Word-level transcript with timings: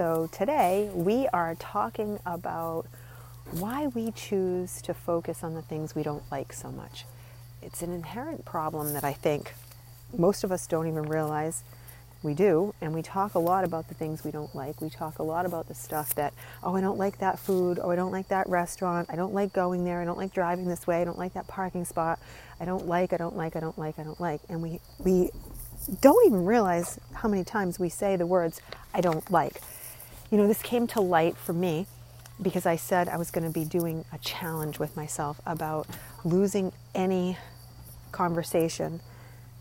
So, 0.00 0.30
today 0.32 0.88
we 0.94 1.28
are 1.28 1.54
talking 1.56 2.20
about 2.24 2.86
why 3.50 3.88
we 3.88 4.12
choose 4.12 4.80
to 4.80 4.94
focus 4.94 5.44
on 5.44 5.52
the 5.52 5.60
things 5.60 5.94
we 5.94 6.02
don't 6.02 6.22
like 6.32 6.54
so 6.54 6.72
much. 6.72 7.04
It's 7.60 7.82
an 7.82 7.92
inherent 7.92 8.46
problem 8.46 8.94
that 8.94 9.04
I 9.04 9.12
think 9.12 9.52
most 10.16 10.42
of 10.42 10.50
us 10.50 10.66
don't 10.66 10.86
even 10.86 11.02
realize 11.02 11.64
we 12.22 12.32
do, 12.32 12.74
and 12.80 12.94
we 12.94 13.02
talk 13.02 13.34
a 13.34 13.38
lot 13.38 13.62
about 13.62 13.88
the 13.88 13.94
things 13.94 14.24
we 14.24 14.30
don't 14.30 14.54
like. 14.54 14.80
We 14.80 14.88
talk 14.88 15.18
a 15.18 15.22
lot 15.22 15.44
about 15.44 15.68
the 15.68 15.74
stuff 15.74 16.14
that, 16.14 16.32
oh, 16.62 16.74
I 16.74 16.80
don't 16.80 16.96
like 16.96 17.18
that 17.18 17.38
food, 17.38 17.78
oh, 17.78 17.90
I 17.90 17.96
don't 17.96 18.10
like 18.10 18.28
that 18.28 18.48
restaurant, 18.48 19.10
I 19.12 19.16
don't 19.16 19.34
like 19.34 19.52
going 19.52 19.84
there, 19.84 20.00
I 20.00 20.06
don't 20.06 20.16
like 20.16 20.32
driving 20.32 20.64
this 20.64 20.86
way, 20.86 21.02
I 21.02 21.04
don't 21.04 21.18
like 21.18 21.34
that 21.34 21.46
parking 21.46 21.84
spot, 21.84 22.18
I 22.58 22.64
don't 22.64 22.86
like, 22.86 23.12
I 23.12 23.18
don't 23.18 23.36
like, 23.36 23.54
I 23.54 23.60
don't 23.60 23.78
like, 23.78 23.98
I 23.98 24.04
don't 24.04 24.18
like. 24.18 24.40
And 24.48 24.62
we, 24.62 24.80
we 24.98 25.28
don't 26.00 26.26
even 26.26 26.46
realize 26.46 26.98
how 27.12 27.28
many 27.28 27.44
times 27.44 27.78
we 27.78 27.90
say 27.90 28.16
the 28.16 28.26
words, 28.26 28.62
I 28.94 29.02
don't 29.02 29.30
like. 29.30 29.60
You 30.30 30.38
know, 30.38 30.46
this 30.46 30.62
came 30.62 30.86
to 30.88 31.00
light 31.00 31.36
for 31.36 31.52
me 31.52 31.86
because 32.40 32.64
I 32.64 32.76
said 32.76 33.08
I 33.08 33.16
was 33.16 33.32
going 33.32 33.44
to 33.44 33.52
be 33.52 33.64
doing 33.64 34.04
a 34.12 34.18
challenge 34.18 34.78
with 34.78 34.96
myself 34.96 35.40
about 35.44 35.88
losing 36.24 36.72
any 36.94 37.36
conversation 38.12 39.00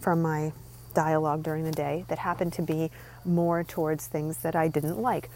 from 0.00 0.22
my 0.22 0.52
dialogue 0.92 1.42
during 1.42 1.64
the 1.64 1.70
day 1.70 2.04
that 2.08 2.18
happened 2.18 2.52
to 2.54 2.62
be 2.62 2.90
more 3.24 3.62
towards 3.62 4.08
things 4.08 4.38
that 4.38 4.56
I 4.56 4.66
didn't 4.66 4.98
like. 4.98 5.30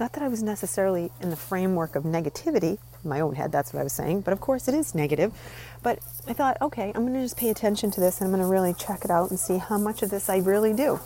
Not 0.00 0.14
that 0.14 0.22
I 0.22 0.28
was 0.28 0.42
necessarily 0.42 1.12
in 1.20 1.28
the 1.28 1.36
framework 1.36 1.94
of 1.94 2.04
negativity, 2.04 2.78
in 3.04 3.10
my 3.10 3.20
own 3.20 3.34
head, 3.34 3.52
that's 3.52 3.74
what 3.74 3.80
I 3.80 3.82
was 3.82 3.92
saying, 3.92 4.22
but 4.22 4.32
of 4.32 4.40
course 4.40 4.66
it 4.66 4.74
is 4.74 4.94
negative. 4.94 5.30
But 5.82 5.98
I 6.26 6.32
thought, 6.32 6.56
okay, 6.62 6.90
I'm 6.94 7.02
going 7.02 7.12
to 7.12 7.20
just 7.20 7.36
pay 7.36 7.50
attention 7.50 7.90
to 7.90 8.00
this 8.00 8.18
and 8.18 8.26
I'm 8.26 8.32
going 8.34 8.42
to 8.42 8.50
really 8.50 8.72
check 8.72 9.04
it 9.04 9.10
out 9.10 9.28
and 9.28 9.38
see 9.38 9.58
how 9.58 9.76
much 9.76 10.02
of 10.02 10.08
this 10.08 10.30
I 10.30 10.38
really 10.38 10.72
do. 10.72 10.98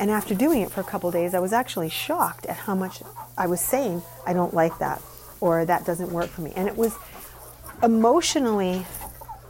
And 0.00 0.10
after 0.10 0.34
doing 0.34 0.62
it 0.62 0.70
for 0.70 0.80
a 0.80 0.84
couple 0.84 1.10
days, 1.10 1.34
I 1.34 1.38
was 1.38 1.52
actually 1.52 1.90
shocked 1.90 2.46
at 2.46 2.56
how 2.56 2.74
much 2.74 3.02
I 3.36 3.46
was 3.46 3.60
saying, 3.60 4.02
I 4.26 4.32
don't 4.32 4.54
like 4.54 4.78
that, 4.78 5.02
or 5.42 5.66
that 5.66 5.84
doesn't 5.84 6.10
work 6.10 6.30
for 6.30 6.40
me. 6.40 6.54
And 6.56 6.66
it 6.66 6.76
was 6.76 6.96
emotionally 7.82 8.86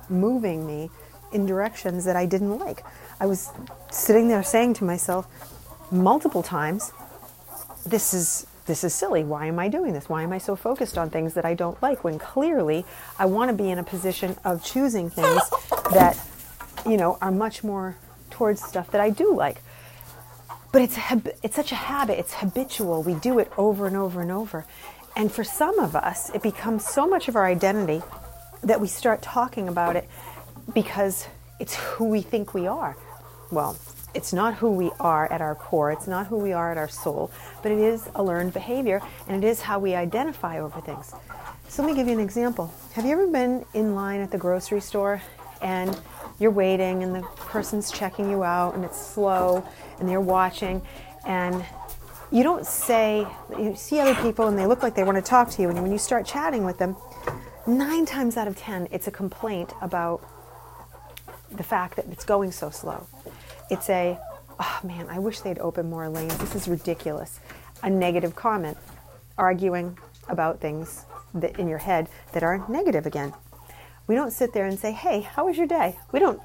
moving 0.08 0.66
me 0.66 0.91
in 1.33 1.46
directions 1.46 2.05
that 2.06 2.16
I 2.16 2.27
didn't 2.27 2.58
like. 2.58 2.83
I 3.20 3.27
was 3.27 3.50
sitting 3.92 4.27
there 4.27 4.42
saying 4.42 4.74
to 4.74 4.84
myself 4.84 5.28
multiple 5.92 6.42
times, 6.42 6.92
this 7.84 8.14
is 8.14 8.47
this 8.67 8.84
is 8.84 8.95
silly. 8.95 9.25
Why 9.25 9.47
am 9.47 9.59
I 9.59 9.69
doing 9.69 9.92
this? 9.92 10.09
Why 10.09 10.23
am 10.23 10.33
I 10.33 10.39
so 10.39 10.55
focused 10.55 10.97
on 10.97 11.11
things 11.11 11.34
that 11.34 11.45
I 11.45 11.55
don't 11.55 11.81
like 11.83 12.05
when 12.05 12.19
clearly 12.19 12.84
I 13.19 13.27
want 13.27 13.50
to 13.50 13.56
be 13.56 13.70
in 13.70 13.78
a 13.78 13.83
position 13.83 14.36
of 14.45 14.64
choosing 14.64 15.11
things 15.11 15.42
that 15.92 16.19
you 16.86 16.97
know 16.97 17.19
are 17.20 17.33
much 17.33 17.64
more 17.64 17.97
towards 18.31 18.62
stuff 18.62 18.91
that 18.92 19.01
I 19.01 19.11
do 19.11 19.34
like. 19.34 19.61
But 20.73 20.83
it's 20.83 20.97
it's 21.42 21.56
such 21.56 21.73
a 21.73 21.77
habit. 21.77 22.19
It's 22.19 22.34
habitual. 22.34 23.03
We 23.03 23.14
do 23.14 23.39
it 23.39 23.51
over 23.56 23.86
and 23.86 23.97
over 23.97 24.20
and 24.20 24.31
over. 24.31 24.67
And 25.17 25.33
for 25.33 25.42
some 25.42 25.78
of 25.81 25.97
us, 25.97 26.31
it 26.31 26.42
becomes 26.42 26.84
so 26.86 27.08
much 27.08 27.28
of 27.28 27.34
our 27.34 27.47
identity 27.47 28.03
that 28.62 28.81
we 28.81 28.86
start 28.86 29.23
talking 29.23 29.69
about 29.69 29.97
it 29.97 30.08
because 30.73 31.27
it's 31.58 31.74
who 31.74 32.05
we 32.05 32.23
think 32.23 32.55
we 32.55 32.67
are. 32.67 32.96
Well, 33.51 33.77
it's 34.14 34.32
not 34.32 34.54
who 34.54 34.70
we 34.70 34.90
are 34.98 35.30
at 35.32 35.40
our 35.40 35.54
core, 35.54 35.92
it's 35.92 36.06
not 36.06 36.26
who 36.26 36.36
we 36.36 36.52
are 36.52 36.70
at 36.70 36.78
our 36.78 36.88
soul, 36.88 37.30
but 37.62 37.72
it 37.72 37.78
is 37.78 38.08
a 38.14 38.22
learned 38.22 38.52
behavior 38.52 39.00
and 39.28 39.42
it 39.42 39.46
is 39.46 39.60
how 39.60 39.78
we 39.78 39.94
identify 39.94 40.60
over 40.60 40.80
things. 40.80 41.14
So 41.68 41.82
let 41.82 41.90
me 41.90 41.94
give 41.94 42.08
you 42.08 42.14
an 42.14 42.20
example. 42.20 42.74
Have 42.94 43.04
you 43.04 43.12
ever 43.12 43.26
been 43.26 43.64
in 43.74 43.94
line 43.94 44.20
at 44.20 44.30
the 44.30 44.38
grocery 44.38 44.80
store 44.80 45.22
and 45.62 45.96
you're 46.38 46.50
waiting 46.50 47.02
and 47.02 47.14
the 47.14 47.22
person's 47.36 47.90
checking 47.92 48.30
you 48.30 48.42
out 48.42 48.74
and 48.74 48.84
it's 48.84 49.00
slow 49.00 49.64
and 49.98 50.08
they're 50.08 50.20
watching 50.20 50.82
and 51.27 51.64
you 52.32 52.42
don't 52.42 52.66
say 52.66 53.27
you 53.58 53.74
see 53.77 54.00
other 54.00 54.14
people 54.22 54.48
and 54.48 54.58
they 54.58 54.66
look 54.66 54.82
like 54.82 54.94
they 54.94 55.04
want 55.04 55.16
to 55.16 55.22
talk 55.22 55.50
to 55.50 55.62
you 55.62 55.68
and 55.68 55.80
when 55.82 55.92
you 55.92 55.98
start 55.98 56.24
chatting 56.24 56.64
with 56.64 56.78
them 56.78 56.96
nine 57.66 58.06
times 58.06 58.36
out 58.36 58.48
of 58.48 58.56
ten 58.56 58.88
it's 58.90 59.06
a 59.06 59.10
complaint 59.10 59.72
about 59.82 60.20
the 61.50 61.62
fact 61.62 61.96
that 61.96 62.06
it's 62.11 62.24
going 62.24 62.52
so 62.52 62.70
slow 62.70 63.06
it's 63.70 63.88
a 63.90 64.18
oh 64.58 64.80
man 64.84 65.06
i 65.08 65.18
wish 65.18 65.40
they'd 65.40 65.58
open 65.58 65.88
more 65.88 66.08
lanes 66.08 66.36
this 66.38 66.55
is 66.55 66.68
ridiculous 66.68 67.40
a 67.83 67.90
negative 67.90 68.36
comment 68.36 68.77
arguing 69.38 69.96
about 70.28 70.60
things 70.60 71.06
that 71.34 71.58
in 71.58 71.68
your 71.68 71.78
head 71.78 72.08
that 72.33 72.42
are 72.42 72.64
negative 72.68 73.06
again 73.06 73.33
we 74.10 74.16
don't 74.16 74.33
sit 74.33 74.52
there 74.52 74.66
and 74.66 74.77
say, 74.77 74.90
hey, 74.90 75.20
how 75.20 75.46
was 75.46 75.56
your 75.56 75.68
day? 75.68 75.96
We 76.10 76.18
don't 76.18 76.42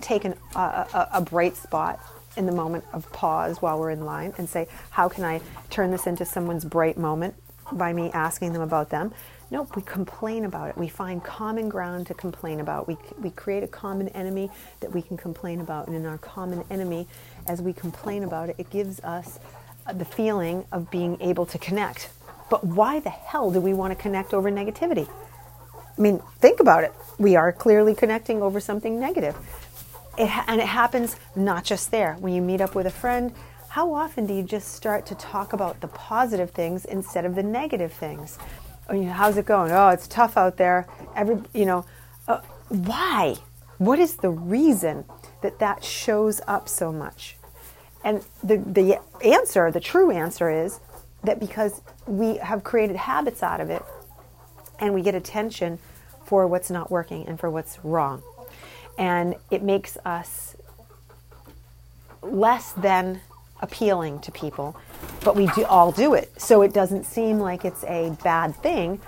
take 0.00 0.24
an, 0.24 0.34
a, 0.56 1.08
a 1.12 1.20
bright 1.20 1.56
spot 1.56 2.00
in 2.36 2.44
the 2.44 2.50
moment 2.50 2.84
of 2.92 3.08
pause 3.12 3.62
while 3.62 3.78
we're 3.78 3.90
in 3.90 4.04
line 4.04 4.34
and 4.36 4.48
say, 4.48 4.66
how 4.90 5.08
can 5.08 5.22
I 5.22 5.40
turn 5.70 5.92
this 5.92 6.08
into 6.08 6.24
someone's 6.24 6.64
bright 6.64 6.98
moment 6.98 7.36
by 7.70 7.92
me 7.92 8.10
asking 8.10 8.52
them 8.52 8.62
about 8.62 8.90
them? 8.90 9.14
Nope, 9.50 9.76
we 9.76 9.82
complain 9.82 10.44
about 10.44 10.68
it. 10.68 10.76
We 10.76 10.88
find 10.88 11.24
common 11.24 11.70
ground 11.70 12.06
to 12.08 12.14
complain 12.14 12.60
about. 12.60 12.86
We, 12.86 12.98
we 13.18 13.30
create 13.30 13.62
a 13.62 13.68
common 13.68 14.08
enemy 14.08 14.50
that 14.80 14.92
we 14.92 15.00
can 15.00 15.16
complain 15.16 15.60
about. 15.60 15.86
And 15.86 15.96
in 15.96 16.04
our 16.04 16.18
common 16.18 16.64
enemy, 16.70 17.06
as 17.46 17.62
we 17.62 17.72
complain 17.72 18.24
about 18.24 18.50
it, 18.50 18.56
it 18.58 18.68
gives 18.68 19.00
us 19.00 19.38
the 19.92 20.04
feeling 20.04 20.66
of 20.70 20.90
being 20.90 21.16
able 21.22 21.46
to 21.46 21.58
connect. 21.58 22.10
But 22.50 22.64
why 22.64 23.00
the 23.00 23.10
hell 23.10 23.50
do 23.50 23.60
we 23.60 23.72
want 23.72 23.96
to 23.96 24.02
connect 24.02 24.34
over 24.34 24.50
negativity? 24.50 25.08
I 25.96 26.00
mean, 26.00 26.20
think 26.40 26.60
about 26.60 26.84
it. 26.84 26.92
We 27.18 27.34
are 27.36 27.50
clearly 27.50 27.94
connecting 27.94 28.42
over 28.42 28.60
something 28.60 29.00
negative. 29.00 29.34
It 30.18 30.28
ha- 30.28 30.44
and 30.46 30.60
it 30.60 30.66
happens 30.66 31.16
not 31.34 31.64
just 31.64 31.90
there. 31.90 32.16
When 32.20 32.34
you 32.34 32.42
meet 32.42 32.60
up 32.60 32.74
with 32.74 32.86
a 32.86 32.90
friend, 32.90 33.32
how 33.70 33.94
often 33.94 34.26
do 34.26 34.34
you 34.34 34.42
just 34.42 34.74
start 34.74 35.06
to 35.06 35.14
talk 35.14 35.54
about 35.54 35.80
the 35.80 35.88
positive 35.88 36.50
things 36.50 36.84
instead 36.84 37.24
of 37.24 37.34
the 37.34 37.42
negative 37.42 37.92
things? 37.92 38.38
You 38.90 39.04
know, 39.04 39.12
how's 39.12 39.36
it 39.36 39.46
going? 39.46 39.70
Oh, 39.70 39.88
it's 39.88 40.08
tough 40.08 40.36
out 40.36 40.56
there. 40.56 40.86
Every, 41.14 41.38
you 41.52 41.66
know, 41.66 41.84
uh, 42.26 42.40
why? 42.68 43.36
What 43.78 43.98
is 43.98 44.16
the 44.16 44.30
reason 44.30 45.04
that 45.42 45.58
that 45.58 45.84
shows 45.84 46.40
up 46.46 46.68
so 46.68 46.90
much? 46.90 47.36
And 48.04 48.24
the, 48.42 48.56
the 48.56 49.00
answer, 49.24 49.70
the 49.70 49.80
true 49.80 50.10
answer 50.10 50.50
is 50.50 50.80
that 51.24 51.38
because 51.40 51.82
we 52.06 52.36
have 52.38 52.64
created 52.64 52.96
habits 52.96 53.42
out 53.42 53.60
of 53.60 53.70
it 53.70 53.82
and 54.78 54.94
we 54.94 55.02
get 55.02 55.14
attention 55.14 55.78
for 56.24 56.46
what's 56.46 56.70
not 56.70 56.90
working 56.90 57.26
and 57.26 57.38
for 57.38 57.50
what's 57.50 57.78
wrong. 57.84 58.22
And 58.96 59.34
it 59.50 59.62
makes 59.62 59.96
us 60.04 60.56
less 62.22 62.72
than 62.72 63.20
appealing 63.60 64.20
to 64.20 64.32
people, 64.32 64.76
but 65.24 65.36
we 65.36 65.46
do 65.48 65.64
all 65.64 65.92
do 65.92 66.14
it. 66.14 66.40
So 66.40 66.62
it 66.62 66.72
doesn't 66.72 67.04
seem 67.04 67.38
like 67.38 67.64
it's 67.64 67.84
a 67.84 68.16
bad 68.22 68.54
thing 68.56 69.00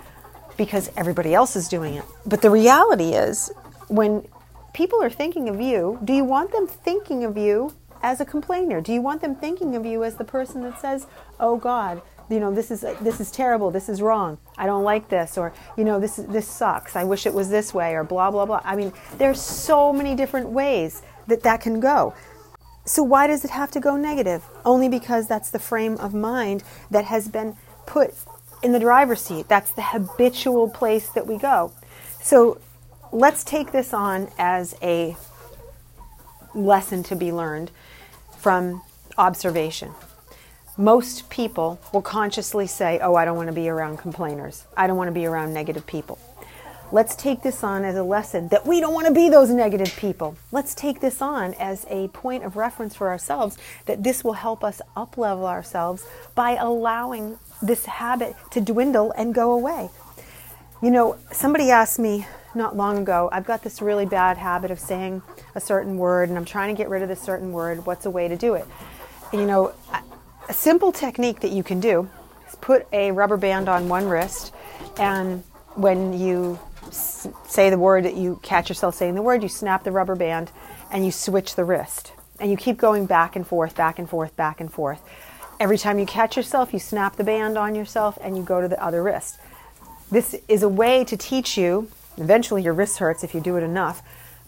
because 0.56 0.91
everybody 0.97 1.34
else 1.34 1.56
is 1.56 1.69
doing 1.69 1.94
it. 1.94 2.04
But 2.26 2.43
the 2.43 2.50
reality 2.50 3.12
is, 3.12 3.50
when 3.88 4.26
people 4.72 5.03
are 5.03 5.10
thinking 5.10 5.49
of 5.49 5.60
you, 5.60 5.99
do 6.04 6.12
you 6.12 6.25
want 6.25 6.53
them 6.53 6.66
thinking 6.66 7.25
of 7.25 7.37
you 7.37 7.75
as 8.03 8.20
a 8.20 8.25
complainer? 8.25 8.81
Do 8.81 8.93
you 8.93 9.00
want 9.00 9.20
them 9.20 9.34
thinking 9.34 9.75
of 9.76 9.87
you 9.87 10.04
as 10.04 10.16
the 10.16 10.25
person 10.25 10.62
that 10.62 10.81
says, 10.81 11.06
"Oh 11.38 11.56
God, 11.56 12.03
you 12.31 12.38
know 12.38 12.52
this 12.52 12.70
is 12.70 12.82
this 13.00 13.20
is 13.20 13.31
terrible 13.31 13.70
this 13.70 13.88
is 13.88 14.00
wrong 14.00 14.38
i 14.56 14.64
don't 14.64 14.84
like 14.84 15.08
this 15.08 15.37
or 15.37 15.52
you 15.76 15.84
know 15.84 15.99
this 15.99 16.17
this 16.17 16.46
sucks 16.46 16.94
i 16.94 17.02
wish 17.02 17.26
it 17.26 17.34
was 17.34 17.50
this 17.50 17.75
way 17.75 17.94
or 17.94 18.05
blah 18.05 18.31
blah 18.31 18.46
blah 18.46 18.61
i 18.64 18.76
mean 18.76 18.93
there's 19.19 19.40
so 19.40 19.93
many 19.93 20.14
different 20.14 20.49
ways 20.49 21.02
that 21.26 21.43
that 21.43 21.61
can 21.61 21.81
go 21.81 22.14
so 22.90 23.04
why 23.04 23.28
does 23.28 23.44
it 23.44 23.50
have 23.50 23.70
to 23.70 23.78
go 23.78 23.96
negative 23.96 24.42
only 24.64 24.88
because 24.88 25.28
that's 25.28 25.48
the 25.50 25.60
frame 25.60 25.96
of 25.98 26.12
mind 26.12 26.64
that 26.90 27.04
has 27.04 27.28
been 27.28 27.56
put 27.87 28.12
in 28.64 28.72
the 28.72 28.81
driver's 28.81 29.20
seat 29.20 29.46
that's 29.46 29.70
the 29.70 29.82
habitual 29.82 30.69
place 30.69 31.08
that 31.10 31.25
we 31.25 31.38
go 31.38 31.72
so 32.20 32.60
let's 33.12 33.44
take 33.44 33.70
this 33.70 33.94
on 33.94 34.28
as 34.38 34.75
a 34.82 35.16
lesson 36.52 37.02
to 37.04 37.14
be 37.14 37.31
learned 37.31 37.70
from 38.37 38.82
observation 39.16 39.93
most 40.76 41.28
people 41.28 41.78
will 41.93 42.00
consciously 42.00 42.66
say, 42.66 42.98
Oh, 43.02 43.14
I 43.14 43.26
don't 43.26 43.36
want 43.36 43.48
to 43.48 43.54
be 43.54 43.69
around 43.69 43.98
complainers. 43.98 44.64
I 44.78 44.86
don't 44.86 44.96
want 44.96 45.08
to 45.08 45.12
be 45.12 45.26
around 45.26 45.52
negative 45.52 45.86
people. 45.86 46.19
Let's 46.92 47.14
take 47.14 47.42
this 47.42 47.62
on 47.62 47.84
as 47.84 47.96
a 47.96 48.02
lesson 48.02 48.48
that 48.48 48.66
we 48.66 48.81
don't 48.81 48.92
want 48.92 49.06
to 49.06 49.12
be 49.12 49.28
those 49.28 49.50
negative 49.50 49.94
people. 49.96 50.37
Let's 50.50 50.75
take 50.75 51.00
this 51.00 51.22
on 51.22 51.54
as 51.54 51.87
a 51.88 52.08
point 52.08 52.42
of 52.42 52.56
reference 52.56 52.96
for 52.96 53.10
ourselves 53.10 53.56
that 53.87 54.02
this 54.02 54.25
will 54.25 54.32
help 54.32 54.64
us 54.64 54.82
up 54.96 55.16
level 55.16 55.46
ourselves 55.46 56.04
by 56.34 56.56
allowing 56.56 57.38
this 57.62 57.87
habit 57.87 58.34
to 58.50 58.60
dwindle 58.60 59.12
and 59.12 59.32
go 59.32 59.52
away. 59.52 59.88
You 60.82 60.90
know, 60.90 61.16
somebody 61.31 61.70
asked 61.70 62.00
me 62.00 62.26
not 62.56 62.76
long 62.76 62.98
ago, 62.98 63.28
I've 63.31 63.46
got 63.46 63.62
this 63.62 63.81
really 63.81 64.06
bad 64.06 64.36
habit 64.36 64.72
of 64.72 64.81
saying 64.81 65.22
a 65.54 65.60
certain 65.60 65.96
word 65.96 66.28
and 66.28 66.36
I'm 66.36 66.44
trying 66.44 66.75
to 66.75 66.78
get 66.82 66.88
rid 66.88 67.02
of 67.02 67.08
this 67.08 67.20
certain 67.20 67.52
word. 67.52 67.86
What's 67.86 68.04
a 68.04 68.10
way 68.10 68.26
to 68.26 68.36
do 68.36 68.54
it? 68.54 68.66
You 69.32 69.46
know, 69.46 69.72
a 70.48 70.52
simple 70.52 70.90
technique 70.90 71.38
that 71.40 71.52
you 71.52 71.62
can 71.62 71.78
do 71.78 72.10
is 72.48 72.56
put 72.56 72.88
a 72.93 73.12
rubber 73.12 73.36
band 73.36 73.69
on 73.69 73.88
one 73.88 74.08
wrist 74.08 74.52
and 74.98 75.44
when 75.76 76.19
you 76.19 76.58
say 76.91 77.71
the 77.71 77.79
word 77.79 78.05
that 78.05 78.15
you 78.15 78.41
catch 78.43 78.69
yourself 78.69 78.94
saying 78.94 79.15
the 79.15 79.23
word, 79.23 79.43
you 79.43 79.49
snap 79.49 79.85
the 79.85 79.93
rubber 79.93 80.17
band 80.17 80.50
and 80.91 81.05
you 81.05 81.12
switch 81.12 81.55
the 81.55 81.65
wrist. 81.65 82.12
And 82.38 82.50
you 82.50 82.56
keep 82.56 82.79
going 82.79 83.06
back 83.06 83.37
and 83.37 83.47
forth, 83.47 83.77
back 83.77 83.99
and 83.99 84.09
forth, 84.09 84.35
back 84.37 84.61
and 84.61 84.73
forth. 84.73 85.03
Every 85.59 85.77
time 85.77 85.99
you 85.99 86.06
catch 86.06 86.37
yourself, 86.37 86.73
you 86.73 86.79
snap 86.79 87.17
the 87.17 87.25
band 87.25 87.59
on 87.59 87.75
yourself 87.75 88.19
and 88.23 88.37
you 88.37 88.43
go 88.43 88.61
to 88.61 88.69
the 88.69 88.82
other 88.82 89.03
wrist. 89.03 89.38
This 90.11 90.35
is 90.49 90.62
a 90.62 90.69
way 90.69 91.05
to 91.05 91.17
teach 91.17 91.59
you, 91.59 91.88
eventually 92.17 92.62
your 92.62 92.73
wrist 92.73 92.99
hurts 92.99 93.23
if 93.23 93.35
you 93.35 93.41
do 93.41 93.56
it 93.56 93.62
enough, 93.62 94.03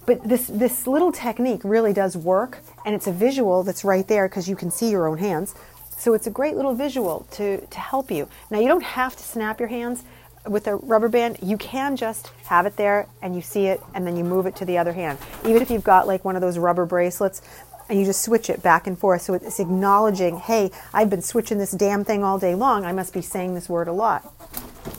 but 0.07 0.27
this, 0.27 0.49
this 0.49 0.87
little 0.87 1.13
technique 1.13 1.61
really 1.63 1.93
does 1.93 2.17
work 2.17 2.59
and 2.85 2.95
it's 2.95 3.07
a 3.07 3.13
visual 3.13 3.63
that's 3.63 3.85
right 3.85 4.07
there 4.09 4.29
because 4.29 4.49
you 4.49 4.57
can 4.57 4.71
see 4.71 4.91
your 4.91 5.07
own 5.07 5.19
hands. 5.19 5.55
So 5.97 6.15
it's 6.15 6.27
a 6.27 6.31
great 6.31 6.57
little 6.57 6.75
visual 6.75 7.27
to, 7.33 7.65
to 7.65 7.79
help 7.79 8.11
you. 8.11 8.29
Now 8.51 8.59
you 8.59 8.67
don't 8.67 8.83
have 8.83 9.15
to 9.15 9.23
snap 9.23 9.61
your 9.61 9.69
hands 9.69 10.03
with 10.47 10.67
a 10.67 10.77
rubber 10.77 11.09
band, 11.09 11.39
you 11.43 11.57
can 11.57 11.97
just 11.97 12.29
have 12.47 12.67
it 12.67 12.77
there 12.77 13.07
and 13.23 13.35
you 13.35 13.43
see 13.43 13.67
it 13.67 13.81
and 13.95 14.07
then 14.07 14.17
you 14.17 14.25
move 14.25 14.47
it 14.47 14.57
to 14.57 14.65
the 14.65 14.79
other 14.79 14.93
hand. 14.93 15.19
Even 15.45 15.63
if 15.63 15.71
you've 15.71 15.85
got 15.85 16.07
like 16.07 16.25
one 16.25 16.37
of 16.37 16.43
those 16.43 16.59
rubber 16.59 16.85
bracelets 16.85 17.43
and 17.89 17.99
you 17.99 18.05
just 18.05 18.23
switch 18.23 18.49
it 18.51 18.63
back 18.63 18.87
and 18.87 18.99
forth. 18.99 19.23
So 19.23 19.35
it's 19.35 19.61
acknowledging, 19.61 20.39
hey, 20.39 20.71
I've 20.93 21.11
been 21.11 21.23
switching 21.23 21.59
this 21.59 21.73
damn 21.73 22.05
thing 22.05 22.25
all 22.25 22.39
day 22.39 22.55
long. 22.55 22.85
I 22.85 22.93
must 22.93 23.13
be 23.13 23.23
saying 23.23 23.55
this 23.55 23.69
word 23.69 23.89
a 23.89 23.93
lot. 23.93 24.33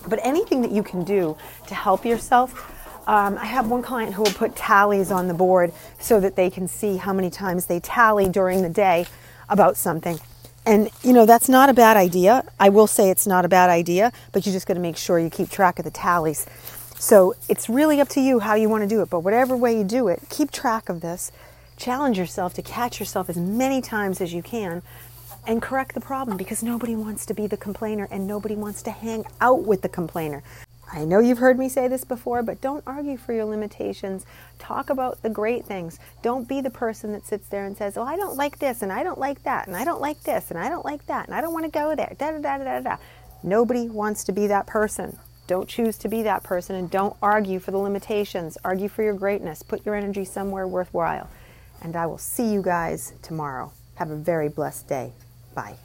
But 0.07 0.19
anything 0.23 0.61
that 0.61 0.71
you 0.71 0.83
can 0.83 1.03
do 1.03 1.37
to 1.67 1.75
help 1.75 2.05
yourself, 2.05 2.69
um, 3.07 3.37
I 3.37 3.45
have 3.45 3.69
one 3.69 3.81
client 3.81 4.13
who 4.13 4.23
will 4.23 4.31
put 4.31 4.55
tallies 4.55 5.11
on 5.11 5.27
the 5.27 5.33
board 5.33 5.73
so 5.99 6.19
that 6.19 6.35
they 6.35 6.49
can 6.49 6.67
see 6.67 6.97
how 6.97 7.13
many 7.13 7.29
times 7.29 7.65
they 7.65 7.79
tally 7.79 8.29
during 8.29 8.61
the 8.61 8.69
day 8.69 9.05
about 9.49 9.75
something. 9.75 10.19
And, 10.65 10.89
you 11.03 11.11
know, 11.11 11.25
that's 11.25 11.49
not 11.49 11.69
a 11.69 11.73
bad 11.73 11.97
idea. 11.97 12.45
I 12.59 12.69
will 12.69 12.87
say 12.87 13.09
it's 13.09 13.27
not 13.27 13.43
a 13.43 13.49
bad 13.49 13.69
idea, 13.69 14.11
but 14.31 14.45
you're 14.45 14.53
just 14.53 14.65
got 14.65 14.75
to 14.75 14.79
make 14.79 14.95
sure 14.95 15.19
you 15.19 15.29
keep 15.29 15.49
track 15.49 15.77
of 15.77 15.85
the 15.85 15.91
tallies. 15.91 16.45
So 16.97 17.35
it's 17.49 17.67
really 17.67 17.99
up 17.99 18.07
to 18.09 18.21
you 18.21 18.39
how 18.39 18.55
you 18.55 18.69
want 18.69 18.83
to 18.83 18.87
do 18.87 19.01
it. 19.01 19.09
But 19.09 19.21
whatever 19.21 19.57
way 19.57 19.77
you 19.77 19.83
do 19.83 20.07
it, 20.07 20.21
keep 20.29 20.51
track 20.51 20.87
of 20.87 21.01
this. 21.01 21.31
Challenge 21.75 22.17
yourself 22.17 22.53
to 22.53 22.61
catch 22.61 22.99
yourself 22.99 23.29
as 23.29 23.35
many 23.35 23.81
times 23.81 24.21
as 24.21 24.33
you 24.33 24.41
can 24.41 24.83
and 25.45 25.61
correct 25.61 25.95
the 25.95 26.01
problem 26.01 26.37
because 26.37 26.63
nobody 26.63 26.95
wants 26.95 27.25
to 27.25 27.33
be 27.33 27.47
the 27.47 27.57
complainer 27.57 28.07
and 28.09 28.25
nobody 28.25 28.55
wants 28.55 28.81
to 28.83 28.91
hang 28.91 29.25
out 29.41 29.63
with 29.63 29.81
the 29.81 29.89
complainer. 29.89 30.43
I 30.93 31.05
know 31.05 31.17
you've 31.19 31.39
heard 31.39 31.57
me 31.57 31.69
say 31.69 31.87
this 31.87 32.03
before, 32.03 32.43
but 32.43 32.61
don't 32.61 32.83
argue 32.85 33.17
for 33.17 33.33
your 33.33 33.45
limitations. 33.45 34.27
Talk 34.59 34.91
about 34.91 35.23
the 35.23 35.29
great 35.29 35.65
things. 35.65 35.99
Don't 36.21 36.47
be 36.47 36.61
the 36.61 36.69
person 36.69 37.11
that 37.13 37.25
sits 37.25 37.49
there 37.49 37.65
and 37.65 37.75
says, 37.75 37.97
Oh, 37.97 38.03
I 38.03 38.15
don't 38.15 38.37
like 38.37 38.59
this, 38.59 38.83
and 38.83 38.91
I 38.91 39.01
don't 39.01 39.17
like 39.17 39.41
that, 39.43 39.65
and 39.65 39.75
I 39.75 39.85
don't 39.85 40.01
like 40.01 40.21
this, 40.21 40.51
and 40.51 40.59
I 40.59 40.69
don't 40.69 40.85
like 40.85 41.07
that, 41.07 41.25
and 41.25 41.33
I 41.33 41.41
don't 41.41 41.51
want 41.51 41.65
to 41.65 41.71
go 41.71 41.95
there. 41.95 42.15
Da 42.19 42.31
da 42.31 42.37
da 42.37 42.57
da 42.59 42.79
da. 42.79 42.97
Nobody 43.41 43.89
wants 43.89 44.23
to 44.25 44.31
be 44.31 44.45
that 44.47 44.67
person. 44.67 45.17
Don't 45.47 45.67
choose 45.67 45.97
to 45.97 46.07
be 46.07 46.21
that 46.23 46.43
person, 46.43 46.75
and 46.75 46.91
don't 46.91 47.17
argue 47.23 47.59
for 47.59 47.71
the 47.71 47.79
limitations. 47.79 48.57
Argue 48.63 48.87
for 48.87 49.01
your 49.01 49.15
greatness. 49.15 49.63
Put 49.63 49.85
your 49.87 49.95
energy 49.95 50.25
somewhere 50.25 50.67
worthwhile. 50.67 51.27
And 51.81 51.95
I 51.95 52.05
will 52.05 52.19
see 52.19 52.53
you 52.53 52.61
guys 52.61 53.13
tomorrow. 53.23 53.73
Have 53.95 54.11
a 54.11 54.15
very 54.15 54.47
blessed 54.47 54.87
day. 54.87 55.11
Bye. 55.55 55.75